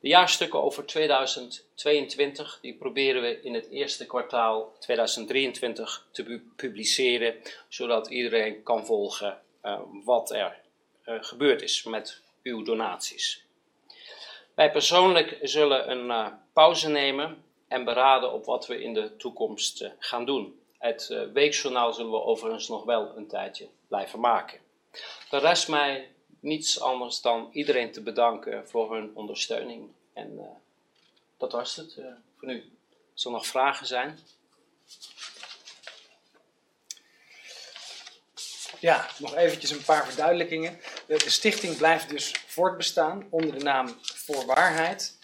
De 0.00 0.08
jaarstukken 0.08 0.62
over 0.62 0.86
2022 0.86 2.58
die 2.60 2.74
proberen 2.74 3.22
we 3.22 3.42
in 3.42 3.54
het 3.54 3.68
eerste 3.68 4.06
kwartaal 4.06 4.72
2023 4.78 6.06
te 6.10 6.40
publiceren, 6.56 7.34
zodat 7.68 8.08
iedereen 8.08 8.62
kan 8.62 8.86
volgen 8.86 9.40
uh, 9.62 9.80
wat 10.04 10.30
er 10.30 10.60
uh, 11.04 11.14
gebeurd 11.20 11.62
is 11.62 11.82
met 11.82 12.20
uw 12.42 12.62
donaties. 12.62 13.44
Wij 14.54 14.70
persoonlijk 14.70 15.38
zullen 15.42 15.90
een 15.90 16.06
uh, 16.06 16.26
pauze 16.52 16.88
nemen 16.88 17.44
en 17.68 17.84
beraden 17.84 18.32
op 18.32 18.44
wat 18.44 18.66
we 18.66 18.82
in 18.82 18.94
de 18.94 19.16
toekomst 19.16 19.90
gaan 19.98 20.24
doen. 20.24 20.60
Het 20.82 21.08
uh, 21.12 21.32
weekjournaal 21.32 21.92
zullen 21.92 22.10
we 22.10 22.22
overigens 22.22 22.68
nog 22.68 22.84
wel 22.84 23.16
een 23.16 23.26
tijdje 23.26 23.68
blijven 23.88 24.20
maken. 24.20 24.58
Er 25.30 25.40
rest 25.40 25.68
mij 25.68 26.12
niets 26.40 26.80
anders 26.80 27.20
dan 27.20 27.48
iedereen 27.52 27.92
te 27.92 28.02
bedanken 28.02 28.68
voor 28.68 28.94
hun 28.94 29.10
ondersteuning. 29.14 29.90
En 30.12 30.32
uh, 30.32 30.44
dat 31.36 31.52
was 31.52 31.76
het 31.76 31.96
uh, 31.98 32.06
voor 32.36 32.48
nu. 32.48 32.72
Als 33.12 33.24
er 33.24 33.30
nog 33.30 33.46
vragen 33.46 33.86
zijn. 33.86 34.18
Ja, 38.80 39.06
nog 39.18 39.34
eventjes 39.34 39.70
een 39.70 39.84
paar 39.84 40.06
verduidelijkingen. 40.06 40.80
De, 41.06 41.16
de 41.16 41.30
stichting 41.30 41.76
blijft 41.76 42.08
dus 42.08 42.30
voortbestaan 42.46 43.26
onder 43.30 43.58
de 43.58 43.64
naam 43.64 43.88
Voor 44.02 44.46
Waarheid. 44.46 45.18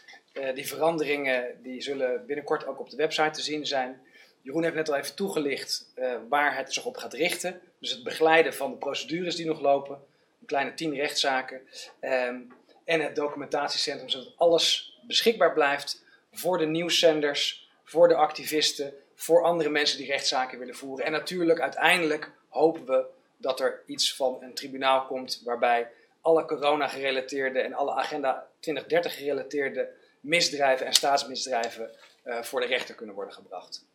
Die 0.55 0.69
veranderingen 0.69 1.63
die 1.63 1.83
zullen 1.83 2.27
binnenkort 2.27 2.67
ook 2.67 2.81
op 2.81 2.91
de 2.91 2.97
website 2.97 3.31
te 3.31 3.43
zien 3.43 3.67
zijn. 3.67 4.07
Jeroen 4.49 4.63
heeft 4.63 4.75
net 4.75 4.89
al 4.89 4.97
even 4.97 5.15
toegelicht 5.15 5.93
uh, 5.97 6.15
waar 6.29 6.57
het 6.57 6.73
zich 6.73 6.85
op 6.85 6.97
gaat 6.97 7.13
richten. 7.13 7.61
Dus 7.79 7.91
het 7.91 8.03
begeleiden 8.03 8.55
van 8.55 8.71
de 8.71 8.77
procedures 8.77 9.37
die 9.37 9.47
nog 9.47 9.61
lopen. 9.61 9.95
Een 10.41 10.47
kleine 10.47 10.75
tien 10.75 10.95
rechtszaken. 10.95 11.61
Um, 12.01 12.53
en 12.85 13.01
het 13.01 13.17
documentatiecentrum, 13.17 14.09
zodat 14.09 14.33
alles 14.37 14.99
beschikbaar 15.07 15.53
blijft 15.53 16.05
voor 16.33 16.59
de 16.59 16.67
nieuwszenders, 16.67 17.71
voor 17.85 18.09
de 18.09 18.15
activisten, 18.15 18.95
voor 19.15 19.43
andere 19.43 19.69
mensen 19.69 19.99
die 19.99 20.07
rechtszaken 20.07 20.59
willen 20.59 20.75
voeren. 20.75 21.05
En 21.05 21.13
natuurlijk, 21.13 21.61
uiteindelijk 21.61 22.31
hopen 22.49 22.87
we 22.87 23.05
dat 23.37 23.61
er 23.61 23.83
iets 23.87 24.15
van 24.15 24.39
een 24.41 24.55
tribunaal 24.55 25.07
komt 25.07 25.43
waarbij 25.45 25.91
alle 26.21 26.45
corona-gerelateerde 26.45 27.61
en 27.61 27.73
alle 27.73 27.93
agenda 27.93 28.47
2030 28.61 29.17
gerelateerde 29.17 29.89
misdrijven 30.21 30.87
en 30.87 30.93
staatsmisdrijven 30.93 31.91
uh, 32.25 32.43
voor 32.43 32.61
de 32.61 32.67
rechter 32.67 32.95
kunnen 32.95 33.15
worden 33.15 33.35
gebracht. 33.35 33.87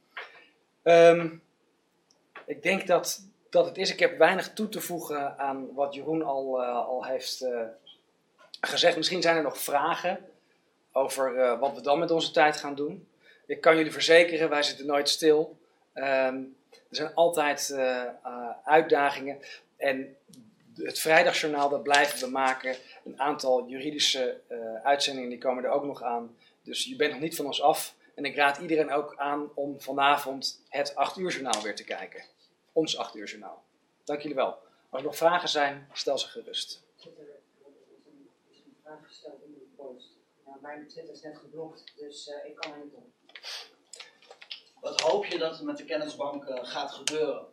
Um, 0.83 1.41
ik 2.45 2.63
denk 2.63 2.87
dat 2.87 3.21
dat 3.49 3.65
het 3.65 3.77
is. 3.77 3.91
Ik 3.91 3.99
heb 3.99 4.17
weinig 4.17 4.53
toe 4.53 4.69
te 4.69 4.81
voegen 4.81 5.39
aan 5.39 5.73
wat 5.73 5.93
Jeroen 5.93 6.23
al, 6.23 6.61
uh, 6.61 6.75
al 6.75 7.05
heeft 7.05 7.41
uh, 7.41 7.61
gezegd. 8.61 8.97
Misschien 8.97 9.21
zijn 9.21 9.35
er 9.35 9.43
nog 9.43 9.57
vragen 9.57 10.25
over 10.91 11.57
wat 11.59 11.75
we 11.75 11.81
dan 11.81 11.99
met 11.99 12.11
onze 12.11 12.31
tijd 12.31 12.57
gaan 12.57 12.75
doen. 12.75 13.07
Ik 13.45 13.61
kan 13.61 13.77
jullie 13.77 13.91
verzekeren, 13.91 14.49
wij 14.49 14.63
zitten 14.63 14.85
nooit 14.85 15.09
stil. 15.09 15.57
Um, 15.93 16.55
er 16.69 16.95
zijn 16.95 17.13
altijd 17.13 17.75
uitdagingen. 18.63 19.37
En 19.77 20.15
het 20.75 20.99
vrijdagjournaal, 20.99 21.69
dat 21.69 21.83
blijven 21.83 22.19
we 22.19 22.27
maken. 22.27 22.75
Een 23.05 23.19
aantal 23.19 23.67
juridische 23.67 24.39
uitzendingen, 24.83 25.29
die 25.29 25.37
komen 25.37 25.63
er 25.63 25.69
ook 25.69 25.83
nog 25.83 26.03
aan. 26.03 26.35
Dus 26.61 26.85
je 26.85 26.95
bent 26.95 27.11
nog 27.11 27.21
niet 27.21 27.35
van 27.35 27.45
ons 27.45 27.61
af. 27.61 27.95
En 28.15 28.25
ik 28.25 28.36
raad 28.36 28.58
iedereen 28.58 28.91
ook 28.91 29.15
aan 29.15 29.51
om 29.53 29.82
vanavond 29.82 30.63
het 30.70 30.96
8 30.96 31.17
uur 31.17 31.32
journaal 31.32 31.62
weer 31.62 31.75
te 31.75 31.84
kijken. 31.84 32.24
Ons 32.72 32.98
8 32.98 33.15
uur 33.15 33.27
journaal. 33.27 33.63
Dank 34.03 34.22
jullie 34.22 34.36
wel. 34.36 34.58
Als 34.89 35.01
er 35.01 35.08
nog 35.08 35.17
vragen 35.17 35.50
zijn, 35.50 35.89
stel 35.93 36.17
ze 36.17 36.27
gerust. 36.27 36.84
Er 37.00 37.10
is 38.51 38.58
een 38.65 38.75
vraag 38.84 39.08
gesteld 39.08 39.43
in 39.43 39.53
de 39.53 39.84
post. 39.84 40.08
Nou, 40.46 40.58
mijn 40.62 40.88
Twitter 40.88 41.13
is 41.13 41.22
net 41.22 41.38
geblokt, 41.38 41.93
dus 41.96 42.32
ik 42.46 42.55
kan 42.55 42.72
er 42.72 42.77
niet 42.84 42.93
om. 42.93 43.12
Wat 44.82 45.01
hoop 45.01 45.25
je 45.25 45.38
dat 45.38 45.60
er 45.60 45.65
met 45.65 45.77
de 45.77 45.86
kennisbank 45.86 46.43
uh, 46.43 46.60
gaat 46.62 46.91
gebeuren? 46.91 47.46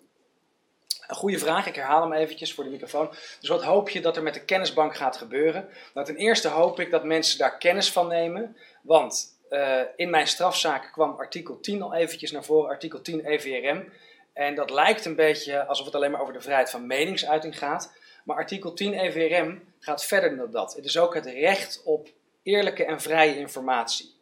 Een 1.06 1.16
goede 1.16 1.38
vraag, 1.38 1.66
ik 1.66 1.74
herhaal 1.74 2.02
hem 2.02 2.12
eventjes 2.12 2.54
voor 2.54 2.64
de 2.64 2.70
microfoon. 2.70 3.08
Dus 3.40 3.48
wat 3.48 3.62
hoop 3.62 3.88
je 3.88 4.00
dat 4.00 4.16
er 4.16 4.22
met 4.22 4.34
de 4.34 4.44
kennisbank 4.44 4.96
gaat 4.96 5.16
gebeuren? 5.16 5.68
Nou, 5.94 6.06
ten 6.06 6.16
eerste 6.16 6.48
hoop 6.48 6.80
ik 6.80 6.90
dat 6.90 7.04
mensen 7.04 7.38
daar 7.38 7.58
kennis 7.58 7.92
van 7.92 8.06
nemen. 8.06 8.56
Want 8.82 9.38
uh, 9.50 9.80
in 9.96 10.10
mijn 10.10 10.26
strafzaak 10.26 10.92
kwam 10.92 11.14
artikel 11.18 11.60
10 11.60 11.82
al 11.82 11.94
eventjes 11.94 12.30
naar 12.30 12.44
voren, 12.44 12.70
artikel 12.70 13.02
10 13.02 13.26
EVRM. 13.26 13.92
En 14.32 14.54
dat 14.54 14.70
lijkt 14.70 15.04
een 15.04 15.16
beetje 15.16 15.66
alsof 15.66 15.86
het 15.86 15.94
alleen 15.94 16.10
maar 16.10 16.20
over 16.20 16.32
de 16.32 16.40
vrijheid 16.40 16.70
van 16.70 16.86
meningsuiting 16.86 17.58
gaat. 17.58 17.92
Maar 18.24 18.36
artikel 18.36 18.72
10 18.72 18.94
EVRM 18.94 19.62
gaat 19.78 20.04
verder 20.04 20.36
dan 20.36 20.50
dat. 20.50 20.74
Het 20.74 20.84
is 20.84 20.98
ook 20.98 21.14
het 21.14 21.26
recht 21.26 21.82
op 21.84 22.08
eerlijke 22.42 22.84
en 22.84 23.00
vrije 23.00 23.38
informatie. 23.38 24.14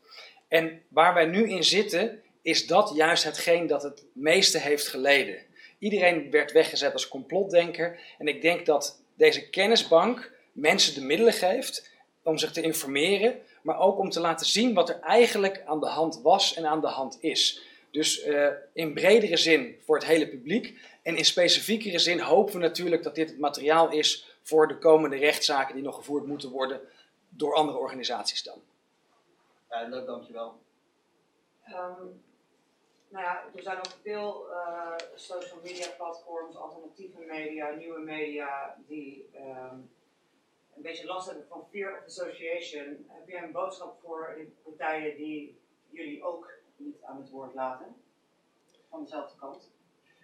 En 0.48 0.82
waar 0.88 1.14
wij 1.14 1.26
nu 1.26 1.48
in 1.48 1.64
zitten, 1.64 2.22
is 2.42 2.66
dat 2.66 2.92
juist 2.94 3.24
hetgeen 3.24 3.66
dat 3.66 3.82
het 3.82 4.04
meeste 4.12 4.58
heeft 4.58 4.88
geleden. 4.88 5.38
Iedereen 5.78 6.30
werd 6.30 6.52
weggezet 6.52 6.92
als 6.92 7.08
complotdenker. 7.08 8.00
En 8.18 8.28
ik 8.28 8.42
denk 8.42 8.66
dat 8.66 9.02
deze 9.14 9.48
kennisbank 9.50 10.32
mensen 10.52 10.94
de 10.94 11.04
middelen 11.04 11.32
geeft 11.32 11.90
om 12.22 12.38
zich 12.38 12.52
te 12.52 12.62
informeren, 12.62 13.40
maar 13.62 13.78
ook 13.78 13.98
om 13.98 14.10
te 14.10 14.20
laten 14.20 14.46
zien 14.46 14.74
wat 14.74 14.88
er 14.88 15.00
eigenlijk 15.00 15.62
aan 15.66 15.80
de 15.80 15.86
hand 15.86 16.20
was 16.22 16.54
en 16.54 16.66
aan 16.66 16.80
de 16.80 16.86
hand 16.86 17.18
is. 17.20 17.62
Dus 17.90 18.26
uh, 18.26 18.48
in 18.72 18.94
bredere 18.94 19.36
zin 19.36 19.76
voor 19.84 19.96
het 19.96 20.06
hele 20.06 20.28
publiek. 20.28 20.80
En 21.02 21.16
in 21.16 21.24
specifiekere 21.24 21.98
zin 21.98 22.20
hopen 22.20 22.52
we 22.54 22.60
natuurlijk 22.60 23.02
dat 23.02 23.14
dit 23.14 23.28
het 23.28 23.38
materiaal 23.38 23.90
is 23.90 24.36
voor 24.42 24.68
de 24.68 24.78
komende 24.78 25.16
rechtszaken 25.16 25.74
die 25.74 25.84
nog 25.84 25.94
gevoerd 25.94 26.26
moeten 26.26 26.50
worden 26.50 26.80
door 27.28 27.54
andere 27.54 27.78
organisaties 27.78 28.42
dan. 28.42 28.62
Duidelijk, 29.68 30.06
dankjewel. 30.06 30.58
Um, 31.68 32.22
nou 33.08 33.24
ja, 33.24 33.44
er 33.54 33.62
zijn 33.62 33.76
ook 33.76 33.96
veel 34.02 34.46
uh, 34.50 34.92
social 35.14 35.58
media 35.62 35.86
platforms, 35.96 36.56
alternatieve 36.56 37.20
media, 37.26 37.70
nieuwe 37.70 38.00
media, 38.00 38.76
die 38.86 39.28
um, 39.34 39.90
een 40.78 40.84
beetje 40.84 41.06
last 41.06 41.26
hebben 41.26 41.46
van 41.48 41.66
fear 41.70 41.92
of 41.92 42.04
association. 42.04 43.06
Heb 43.08 43.28
jij 43.28 43.42
een 43.42 43.52
boodschap 43.52 43.98
voor 44.04 44.34
de 44.36 44.46
partijen 44.62 45.16
die 45.16 45.58
jullie 45.90 46.22
ook 46.24 46.50
niet 46.76 46.96
aan 47.02 47.16
het 47.20 47.30
woord 47.30 47.54
laten? 47.54 47.86
Van 48.90 49.02
dezelfde 49.02 49.38
kant. 49.38 49.70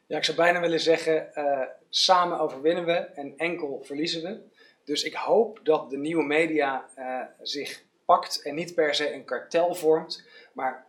Ja, 0.07 0.17
ik 0.17 0.25
zou 0.25 0.37
bijna 0.37 0.61
willen 0.61 0.81
zeggen, 0.81 1.31
uh, 1.35 1.67
samen 1.89 2.39
overwinnen 2.39 2.85
we 2.85 2.93
en 2.93 3.35
enkel 3.37 3.83
verliezen 3.83 4.23
we. 4.23 4.43
Dus 4.85 5.05
ik 5.05 5.15
hoop 5.15 5.61
dat 5.63 5.91
de 5.91 5.97
nieuwe 5.97 6.25
media 6.25 6.89
uh, 6.99 7.21
zich 7.43 7.83
pakt 8.05 8.43
en 8.43 8.55
niet 8.55 8.75
per 8.75 8.95
se 8.95 9.13
een 9.13 9.25
kartel 9.25 9.75
vormt, 9.75 10.27
maar 10.53 10.87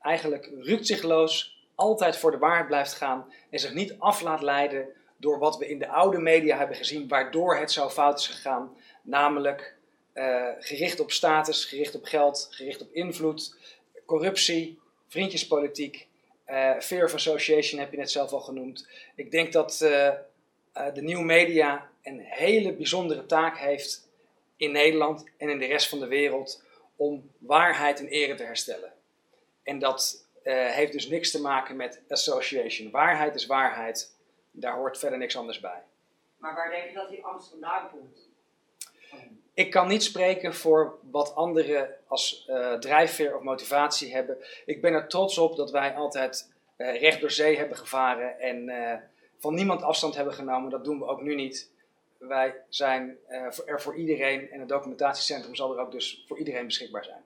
eigenlijk 0.00 0.50
rukzichtloos 0.58 1.66
altijd 1.74 2.16
voor 2.16 2.30
de 2.30 2.38
waarheid 2.38 2.66
blijft 2.66 2.92
gaan 2.92 3.32
en 3.50 3.58
zich 3.58 3.74
niet 3.74 3.98
af 3.98 4.20
laat 4.20 4.42
leiden 4.42 4.88
door 5.22 5.38
wat 5.38 5.58
we 5.58 5.68
in 5.68 5.78
de 5.78 5.88
oude 5.88 6.18
media 6.18 6.56
hebben 6.56 6.76
gezien, 6.76 7.08
waardoor 7.08 7.56
het 7.56 7.72
zo 7.72 7.88
fout 7.88 8.18
is 8.18 8.28
gegaan. 8.28 8.76
Namelijk 9.02 9.74
uh, 10.14 10.48
gericht 10.58 11.00
op 11.00 11.10
status, 11.10 11.64
gericht 11.64 11.94
op 11.94 12.04
geld, 12.04 12.48
gericht 12.50 12.82
op 12.82 12.92
invloed, 12.92 13.56
corruptie, 14.06 14.80
vriendjespolitiek, 15.08 16.08
uh, 16.46 16.78
fear 16.80 17.04
of 17.04 17.14
association 17.14 17.80
heb 17.80 17.90
je 17.90 17.96
net 17.96 18.10
zelf 18.10 18.32
al 18.32 18.40
genoemd. 18.40 18.88
Ik 19.14 19.30
denk 19.30 19.52
dat 19.52 19.80
uh, 19.82 20.10
de 20.94 21.02
nieuwe 21.02 21.24
media 21.24 21.90
een 22.02 22.20
hele 22.20 22.72
bijzondere 22.72 23.26
taak 23.26 23.58
heeft 23.58 24.08
in 24.56 24.72
Nederland 24.72 25.24
en 25.36 25.48
in 25.48 25.58
de 25.58 25.66
rest 25.66 25.88
van 25.88 26.00
de 26.00 26.06
wereld 26.06 26.62
om 26.96 27.30
waarheid 27.38 27.98
en 27.98 28.06
ere 28.06 28.34
te 28.34 28.42
herstellen. 28.42 28.92
En 29.62 29.78
dat 29.78 30.26
heeft 30.42 30.92
dus 30.92 31.08
niks 31.08 31.30
te 31.30 31.40
maken 31.40 31.76
met 31.76 32.00
association. 32.08 32.90
Waarheid 32.90 33.34
is 33.34 33.46
waarheid. 33.46 34.14
Daar 34.50 34.74
hoort 34.74 34.98
verder 34.98 35.18
niks 35.18 35.36
anders 35.36 35.60
bij. 35.60 35.82
Maar 36.36 36.54
waar 36.54 36.70
denk 36.70 36.88
je 36.88 36.94
dat 36.94 37.08
die 37.08 37.24
angst 37.24 37.48
vandaan 37.48 37.90
komt? 37.90 38.31
Ik 39.54 39.70
kan 39.70 39.88
niet 39.88 40.02
spreken 40.02 40.54
voor 40.54 40.98
wat 41.10 41.34
anderen 41.34 41.94
als 42.06 42.46
uh, 42.48 42.72
drijfveer 42.72 43.36
of 43.36 43.42
motivatie 43.42 44.14
hebben. 44.14 44.36
Ik 44.66 44.80
ben 44.80 44.92
er 44.92 45.08
trots 45.08 45.38
op 45.38 45.56
dat 45.56 45.70
wij 45.70 45.94
altijd 45.94 46.52
uh, 46.78 47.00
recht 47.00 47.20
door 47.20 47.30
zee 47.30 47.56
hebben 47.56 47.76
gevaren 47.76 48.40
en 48.40 48.68
uh, 48.68 48.94
van 49.38 49.54
niemand 49.54 49.82
afstand 49.82 50.14
hebben 50.14 50.34
genomen. 50.34 50.70
Dat 50.70 50.84
doen 50.84 50.98
we 50.98 51.06
ook 51.06 51.20
nu 51.20 51.34
niet. 51.34 51.70
Wij 52.18 52.54
zijn 52.68 53.18
er 53.66 53.80
voor 53.80 53.96
iedereen 53.96 54.50
en 54.50 54.60
het 54.60 54.68
documentatiecentrum 54.68 55.54
zal 55.54 55.72
er 55.72 55.80
ook 55.80 55.92
dus 55.92 56.24
voor 56.28 56.38
iedereen 56.38 56.66
beschikbaar 56.66 57.04
zijn. 57.04 57.21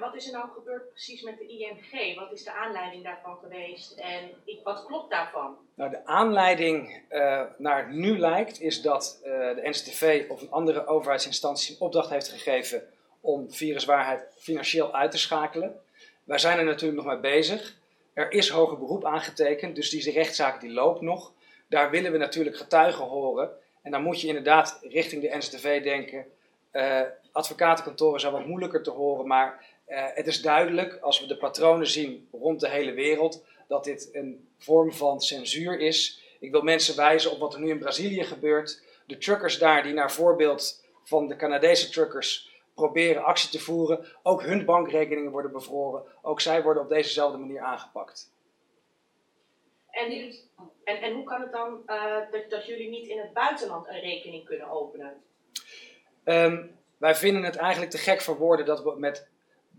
Wat 0.00 0.14
is 0.14 0.26
er 0.26 0.32
nou 0.32 0.48
gebeurd 0.54 0.88
precies 0.88 1.22
met 1.22 1.38
de 1.38 1.46
ING? 1.46 2.18
Wat 2.18 2.32
is 2.32 2.44
de 2.44 2.52
aanleiding 2.52 3.04
daarvan 3.04 3.36
geweest 3.42 3.92
en 3.98 4.30
wat 4.62 4.84
klopt 4.86 5.10
daarvan? 5.10 5.56
Nou, 5.74 5.90
de 5.90 6.06
aanleiding 6.06 7.02
uh, 7.10 7.42
naar 7.58 7.92
nu 7.92 8.18
lijkt 8.18 8.60
is 8.60 8.82
dat 8.82 9.20
uh, 9.24 9.30
de 9.30 9.68
NCTV 9.68 10.24
of 10.28 10.42
een 10.42 10.50
andere 10.50 10.86
overheidsinstantie 10.86 11.74
een 11.74 11.80
opdracht 11.80 12.10
heeft 12.10 12.28
gegeven 12.28 12.82
om 13.20 13.52
viruswaarheid 13.52 14.26
financieel 14.38 14.94
uit 14.94 15.10
te 15.10 15.18
schakelen. 15.18 15.80
Wij 16.24 16.38
zijn 16.38 16.58
er 16.58 16.64
natuurlijk 16.64 17.02
nog 17.02 17.12
mee 17.12 17.32
bezig. 17.32 17.78
Er 18.12 18.32
is 18.32 18.48
hoger 18.48 18.78
beroep 18.78 19.04
aangetekend, 19.04 19.74
dus 19.76 19.90
die 19.90 20.12
rechtszaak 20.12 20.60
die 20.60 20.70
loopt 20.70 21.00
nog. 21.00 21.32
Daar 21.68 21.90
willen 21.90 22.12
we 22.12 22.18
natuurlijk 22.18 22.56
getuigen 22.56 23.04
horen. 23.04 23.50
En 23.82 23.90
dan 23.90 24.02
moet 24.02 24.20
je 24.20 24.26
inderdaad 24.26 24.78
richting 24.82 25.22
de 25.22 25.36
NCTV 25.36 25.82
denken. 25.82 26.26
Uh, 26.72 27.00
advocatenkantoren 27.32 28.20
zijn 28.20 28.32
wat 28.32 28.46
moeilijker 28.46 28.82
te 28.82 28.90
horen, 28.90 29.26
maar 29.26 29.64
het 29.90 30.26
is 30.26 30.42
duidelijk, 30.42 30.98
als 31.00 31.20
we 31.20 31.26
de 31.26 31.36
patronen 31.36 31.86
zien 31.86 32.28
rond 32.32 32.60
de 32.60 32.68
hele 32.68 32.92
wereld, 32.92 33.44
dat 33.68 33.84
dit 33.84 34.08
een 34.12 34.48
vorm 34.58 34.92
van 34.92 35.20
censuur 35.20 35.80
is. 35.80 36.22
Ik 36.40 36.50
wil 36.50 36.62
mensen 36.62 36.96
wijzen 36.96 37.30
op 37.30 37.38
wat 37.38 37.54
er 37.54 37.60
nu 37.60 37.70
in 37.70 37.78
Brazilië 37.78 38.24
gebeurt. 38.24 38.82
De 39.06 39.18
truckers 39.18 39.58
daar 39.58 39.82
die 39.82 39.92
naar 39.92 40.12
voorbeeld 40.12 40.84
van 41.04 41.28
de 41.28 41.36
Canadese 41.36 41.90
truckers 41.90 42.50
proberen 42.74 43.24
actie 43.24 43.50
te 43.50 43.58
voeren. 43.58 44.06
Ook 44.22 44.42
hun 44.42 44.64
bankrekeningen 44.64 45.30
worden 45.30 45.52
bevroren. 45.52 46.02
Ook 46.22 46.40
zij 46.40 46.62
worden 46.62 46.82
op 46.82 46.88
dezezelfde 46.88 47.38
manier 47.38 47.60
aangepakt. 47.60 48.32
En, 49.90 50.10
en, 50.84 50.96
en 50.96 51.14
hoe 51.14 51.24
kan 51.24 51.40
het 51.40 51.52
dan 51.52 51.82
uh, 51.86 52.14
dat, 52.30 52.50
dat 52.50 52.66
jullie 52.66 52.88
niet 52.88 53.06
in 53.06 53.18
het 53.18 53.32
buitenland 53.32 53.88
een 53.88 54.00
rekening 54.00 54.44
kunnen 54.44 54.70
openen? 54.70 55.22
Um, 56.24 56.78
wij 56.98 57.14
vinden 57.14 57.42
het 57.42 57.56
eigenlijk 57.56 57.90
te 57.90 57.98
gek 57.98 58.20
voor 58.20 58.36
woorden 58.36 58.66
dat 58.66 58.82
we 58.82 58.94
met 58.98 59.28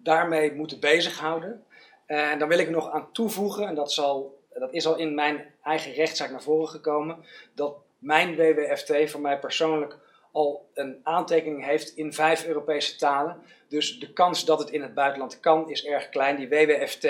daarmee 0.04 0.54
moeten 0.54 0.80
bezighouden. 0.80 1.66
En 2.06 2.40
dan 2.40 2.48
wil 2.48 2.60
ik 2.60 2.70
nog 2.70 2.92
aan 2.92 3.12
toevoegen, 3.12 3.68
en 3.68 3.76
dat, 3.76 3.92
zal, 3.92 4.40
dat 4.54 4.74
is 4.74 4.86
al 4.86 4.98
in 4.98 5.14
mijn 5.14 5.46
eigen 5.64 5.94
rechtszaak 5.94 6.32
naar 6.32 6.42
voren 6.42 6.68
gekomen, 6.68 7.26
dat 7.54 7.76
mijn 7.98 8.36
WWFT 8.36 9.10
voor 9.12 9.22
mij 9.22 9.40
persoonlijk 9.40 9.98
al 10.32 10.70
een 10.74 11.00
aantekening 11.04 11.66
heeft 11.66 11.96
in 11.96 12.14
vijf 12.14 12.46
Europese 12.46 12.96
talen. 12.96 13.42
Dus 13.68 14.00
de 14.00 14.14
kans 14.14 14.46
dat 14.46 14.60
het 14.60 14.70
in 14.70 14.82
het 14.82 14.94
buitenland 14.94 15.40
kan 15.40 15.70
is 15.70 15.86
erg 15.86 16.10
klein. 16.10 16.36
Die 16.36 16.50
WWFT 16.50 17.08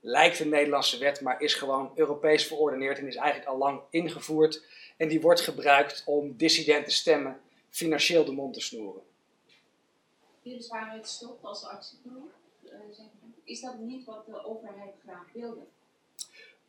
lijkt 0.00 0.40
een 0.40 0.48
Nederlandse 0.48 0.98
wet, 0.98 1.20
maar 1.20 1.40
is 1.40 1.54
gewoon 1.54 1.92
Europees 1.94 2.46
verordeneerd 2.46 2.98
en 2.98 3.06
is 3.06 3.16
eigenlijk 3.16 3.50
al 3.50 3.58
lang 3.58 3.80
ingevoerd. 3.90 4.62
En 4.96 5.08
die 5.08 5.20
wordt 5.20 5.40
gebruikt 5.40 6.02
om 6.06 6.36
dissidente 6.36 6.90
stemmen 6.90 7.40
financieel 7.70 8.24
de 8.24 8.32
mond 8.32 8.54
te 8.54 8.60
snoeren. 8.60 9.02
Viruswaarheid 10.48 11.08
stopt 11.08 11.44
als 11.44 11.64
actieplan. 11.64 12.30
Uh, 12.64 12.70
is 13.44 13.60
dat 13.60 13.78
niet 13.78 14.04
wat 14.04 14.26
de 14.26 14.44
overheid 14.44 14.94
graag 15.04 15.26
wilde? 15.32 15.60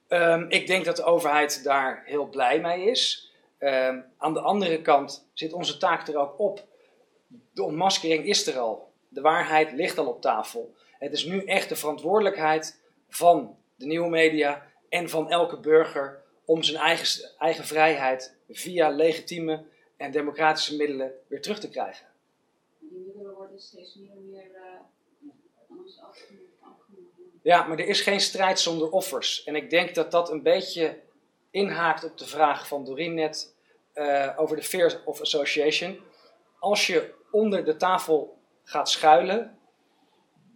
Um, 0.07 0.50
ik 0.50 0.67
denk 0.67 0.86
dat 0.86 0.95
de 0.95 1.03
overheid 1.03 1.63
daar 1.63 2.03
heel 2.05 2.27
blij 2.27 2.62
mee 2.62 2.86
is. 2.86 3.33
Um, 3.59 4.05
aan 4.17 4.33
de 4.33 4.39
andere 4.39 4.81
kant 4.81 5.27
zit 5.33 5.53
onze 5.53 5.77
taak 5.77 6.07
er 6.07 6.17
ook 6.17 6.39
op. 6.39 6.67
De 7.51 7.63
ontmaskering 7.63 8.25
is 8.25 8.48
er 8.48 8.59
al. 8.59 8.91
De 9.07 9.21
waarheid 9.21 9.71
ligt 9.71 9.98
al 9.98 10.07
op 10.07 10.21
tafel. 10.21 10.75
Het 10.98 11.13
is 11.13 11.25
nu 11.25 11.43
echt 11.43 11.69
de 11.69 11.75
verantwoordelijkheid 11.75 12.79
van 13.09 13.57
de 13.75 13.86
nieuwe 13.86 14.09
media 14.09 14.67
en 14.89 15.09
van 15.09 15.29
elke 15.29 15.59
burger 15.59 16.24
om 16.45 16.63
zijn 16.63 16.77
eigen, 16.77 17.29
eigen 17.38 17.65
vrijheid 17.65 18.36
via 18.50 18.89
legitieme 18.89 19.63
en 19.98 20.12
democratische 20.12 20.75
middelen 20.75 21.12
weer 21.27 21.41
terug 21.41 21.59
te 21.59 21.69
krijgen. 21.69 22.09
Steeds 23.60 23.96
meer 23.96 24.12
en 24.12 24.30
meer 24.30 24.51
uh, 24.51 24.80
Ja, 27.42 27.63
maar 27.63 27.80
er 27.80 27.88
is 27.88 28.01
geen 28.01 28.20
strijd 28.20 28.60
zonder 28.60 28.89
offers. 28.89 29.44
En 29.44 29.56
ik 29.56 29.70
denk 29.70 29.96
dat 29.96 30.12
dat 30.12 30.30
een 30.30 30.44
beetje 30.44 31.00
inhaakt 31.51 32.04
op 32.04 32.18
de 32.18 32.25
vraag 32.25 32.68
van 32.68 32.86
Doreen 32.86 33.13
net 33.13 33.56
uh, 33.96 34.34
over 34.38 34.56
de 34.56 34.63
Fear 34.63 35.01
of 35.06 35.22
Association. 35.22 36.00
Als 36.60 36.88
je 36.88 37.13
onder 37.32 37.66
de 37.66 37.75
tafel 37.75 38.38
gaat 38.63 38.89
schuilen, 38.89 39.60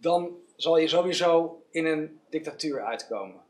dan 0.00 0.36
zal 0.56 0.76
je 0.76 0.88
sowieso 0.88 1.62
in 1.70 1.86
een 1.86 2.20
dictatuur 2.30 2.84
uitkomen. 2.84 3.42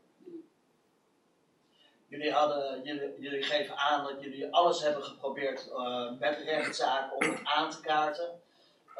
Jullie, 2.07 2.31
hadden, 2.31 2.83
jullie, 2.83 3.19
jullie 3.19 3.43
geven 3.43 3.75
aan 3.75 4.03
dat 4.03 4.21
jullie 4.23 4.53
alles 4.53 4.81
hebben 4.81 5.03
geprobeerd 5.03 5.67
uh, 5.67 6.19
met 6.19 6.37
rechtszaken 6.37 7.15
om 7.15 7.29
het 7.29 7.39
aan 7.43 7.69
te 7.69 7.81
kaarten. 7.81 8.43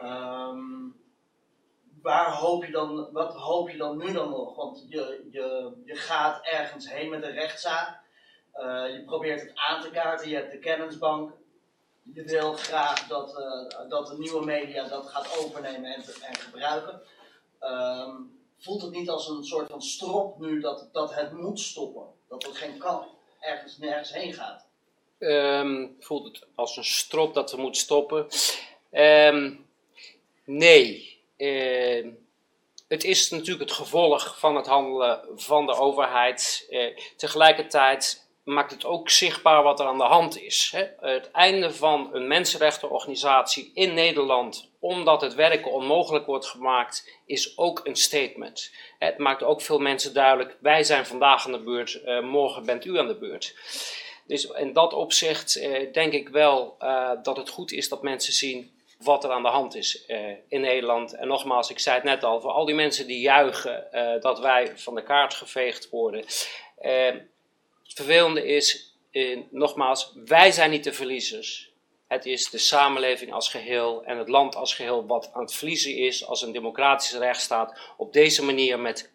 Um, 0.03 0.95
waar 2.01 2.31
hoop 2.31 2.65
je 2.65 2.71
dan, 2.71 3.09
wat 3.11 3.33
hoop 3.33 3.69
je 3.69 3.77
dan 3.77 3.97
nu 3.97 4.11
dan 4.11 4.29
nog? 4.29 4.55
Want 4.55 4.85
je, 4.89 5.27
je, 5.31 5.73
je 5.85 5.95
gaat 5.95 6.45
ergens 6.45 6.91
heen 6.91 7.09
met 7.09 7.23
een 7.23 7.33
rechtszaak. 7.33 7.99
Uh, 8.55 8.93
je 8.93 9.03
probeert 9.05 9.41
het 9.41 9.51
aan 9.55 9.81
te 9.81 9.89
kaarten, 9.89 10.29
je 10.29 10.35
hebt 10.35 10.51
de 10.51 10.59
kennisbank. 10.59 11.31
Je 12.13 12.23
wil 12.23 12.53
graag 12.53 13.07
dat, 13.07 13.39
uh, 13.39 13.89
dat 13.89 14.07
de 14.07 14.17
nieuwe 14.17 14.45
media 14.45 14.87
dat 14.87 15.09
gaat 15.09 15.37
overnemen 15.37 15.93
en, 15.93 16.03
en 16.21 16.35
gebruiken. 16.35 17.01
Um, 17.61 18.39
voelt 18.57 18.81
het 18.81 18.91
niet 18.91 19.09
als 19.09 19.29
een 19.29 19.43
soort 19.43 19.69
van 19.69 19.81
strop 19.81 20.39
nu 20.39 20.59
dat, 20.59 20.89
dat 20.91 21.15
het 21.15 21.31
moet 21.31 21.59
stoppen? 21.59 22.05
Dat 22.27 22.43
het 22.45 22.57
geen 22.57 22.77
kant 22.77 23.07
ergens 23.39 23.77
nergens 23.77 24.13
heen 24.13 24.33
gaat? 24.33 24.67
Um, 25.19 25.95
voelt 25.99 26.25
het 26.25 26.47
als 26.55 26.77
een 26.77 26.83
strop 26.83 27.33
dat 27.33 27.51
we 27.51 27.61
moeten 27.61 27.81
stoppen? 27.81 28.27
Nee. 30.45 31.13
Uh, 31.37 32.05
het 32.87 33.03
is 33.03 33.29
natuurlijk 33.29 33.69
het 33.69 33.77
gevolg 33.77 34.39
van 34.39 34.55
het 34.55 34.67
handelen 34.67 35.21
van 35.35 35.65
de 35.65 35.75
overheid. 35.75 36.67
Uh, 36.69 36.97
tegelijkertijd 37.17 38.27
maakt 38.43 38.71
het 38.71 38.85
ook 38.85 39.09
zichtbaar 39.09 39.63
wat 39.63 39.79
er 39.79 39.85
aan 39.85 39.97
de 39.97 40.03
hand 40.03 40.41
is. 40.41 40.71
Hè? 40.75 41.09
Het 41.09 41.31
einde 41.31 41.73
van 41.73 42.09
een 42.13 42.27
mensenrechtenorganisatie 42.27 43.71
in 43.73 43.93
Nederland, 43.93 44.69
omdat 44.79 45.21
het 45.21 45.35
werken 45.35 45.71
onmogelijk 45.71 46.25
wordt 46.25 46.45
gemaakt, 46.45 47.09
is 47.25 47.57
ook 47.57 47.81
een 47.83 47.95
statement. 47.95 48.71
Het 48.99 49.17
maakt 49.17 49.43
ook 49.43 49.61
veel 49.61 49.79
mensen 49.79 50.13
duidelijk: 50.13 50.57
wij 50.59 50.83
zijn 50.83 51.05
vandaag 51.05 51.45
aan 51.45 51.51
de 51.51 51.63
beurt, 51.63 52.01
uh, 52.05 52.21
morgen 52.21 52.65
bent 52.65 52.85
u 52.85 52.99
aan 52.99 53.07
de 53.07 53.17
beurt. 53.17 53.55
Dus 54.27 54.45
in 54.45 54.73
dat 54.73 54.93
opzicht 54.93 55.55
uh, 55.55 55.93
denk 55.93 56.13
ik 56.13 56.29
wel 56.29 56.77
dat 57.23 57.37
het 57.37 57.49
goed 57.49 57.71
is 57.71 57.89
dat 57.89 58.01
mensen 58.01 58.33
zien 58.33 58.74
wat 59.05 59.23
er 59.23 59.31
aan 59.31 59.43
de 59.43 59.49
hand 59.49 59.75
is 59.75 60.05
in 60.47 60.61
Nederland. 60.61 61.13
En 61.13 61.27
nogmaals, 61.27 61.69
ik 61.69 61.79
zei 61.79 61.95
het 61.95 62.03
net 62.03 62.23
al, 62.23 62.41
voor 62.41 62.51
al 62.51 62.65
die 62.65 62.75
mensen 62.75 63.07
die 63.07 63.19
juichen 63.19 63.87
dat 64.21 64.39
wij 64.39 64.77
van 64.77 64.95
de 64.95 65.03
kaart 65.03 65.33
geveegd 65.33 65.89
worden 65.89 66.25
het 67.85 67.93
vervelende 67.95 68.45
is, 68.45 68.97
eh, 69.11 69.39
nogmaals, 69.49 70.11
wij 70.25 70.51
zijn 70.51 70.69
niet 70.69 70.83
de 70.83 70.93
verliezers. 70.93 71.73
Het 72.07 72.25
is 72.25 72.49
de 72.49 72.57
samenleving 72.57 73.33
als 73.33 73.49
geheel 73.49 74.03
en 74.03 74.17
het 74.17 74.29
land 74.29 74.55
als 74.55 74.73
geheel 74.73 75.05
wat 75.05 75.29
aan 75.33 75.41
het 75.41 75.53
verliezen 75.53 75.95
is 75.95 76.25
als 76.25 76.41
een 76.41 76.51
democratische 76.51 77.17
rechtsstaat 77.17 77.79
op 77.97 78.13
deze 78.13 78.43
manier 78.43 78.79
met 78.79 79.11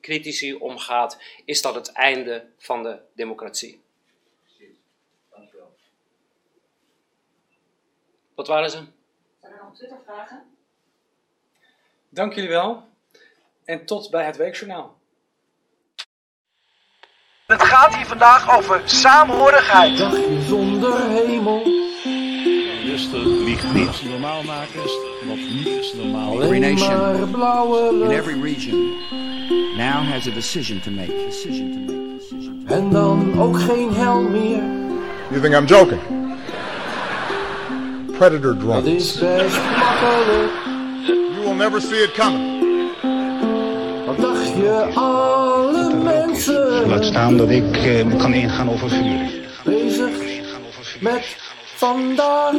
critici 0.00 0.54
omgaat, 0.54 1.22
is 1.44 1.62
dat 1.62 1.74
het 1.74 1.92
einde 1.92 2.46
van 2.58 2.82
de 2.82 2.98
democratie. 3.14 3.80
Dankjewel. 5.30 5.74
Wat 8.34 8.46
waren 8.46 8.70
ze? 8.70 8.97
Zijn 9.74 9.90
er 9.90 9.96
nog 9.96 10.04
Twitter-vragen? 10.06 10.42
Dank 12.08 12.32
jullie 12.32 12.50
wel 12.50 12.82
en 13.64 13.84
tot 13.84 14.10
bij 14.10 14.24
het 14.24 14.36
Weekjournaal. 14.36 14.96
Het 17.46 17.62
gaat 17.62 17.94
hier 17.94 18.06
vandaag 18.06 18.56
over 18.56 18.82
saamhorigheid. 18.84 19.98
Dagje 19.98 20.42
zonder 20.42 21.08
hemel. 21.08 21.62
Rustig 22.84 23.24
ligt 23.24 23.72
niet. 23.72 24.02
Normaal 24.04 24.42
maken 24.42 24.84
is 24.84 24.98
wat 25.26 25.36
niet 25.36 25.94
normaal. 25.96 26.30
Alleen 26.30 26.62
Every 26.62 26.74
nation 26.74 28.02
in 28.02 28.10
every 28.10 28.40
region 28.42 28.76
now 29.76 30.02
has 30.12 30.26
a 30.26 30.30
decision 30.30 30.80
to 30.80 30.90
make. 30.90 31.24
Decision 31.26 31.72
to 31.72 31.92
make. 31.92 32.16
Decision 32.18 32.64
to 32.66 32.74
En 32.74 32.90
dan 32.90 33.40
ook 33.40 33.60
geen 33.60 33.92
hel 33.92 34.20
meer. 34.20 34.62
You 35.30 35.40
think 35.40 35.54
I'm 35.54 35.66
joking? 35.66 36.17
Predator 38.18 38.54
Dat 38.54 38.60
drones. 38.60 38.86
is 38.94 39.18
best 39.18 39.56
makkelijk. 39.56 40.52
You 41.06 41.40
will 41.44 41.54
never 41.54 41.80
see 41.80 42.02
it 42.02 42.12
coming. 42.12 42.56
Wat 44.06 44.18
dacht 44.20 44.46
je, 44.56 44.90
alle 44.94 45.94
mensen 45.94 46.88
Laat 46.88 47.04
staan 47.04 47.36
dat 47.36 47.48
ik 47.50 47.76
eh, 47.76 48.18
kan 48.18 48.32
ingaan 48.34 48.70
over 48.70 48.88
vuur. 48.88 49.30
bezig 49.64 50.10
met 51.00 51.36
vandaag. 51.76 52.54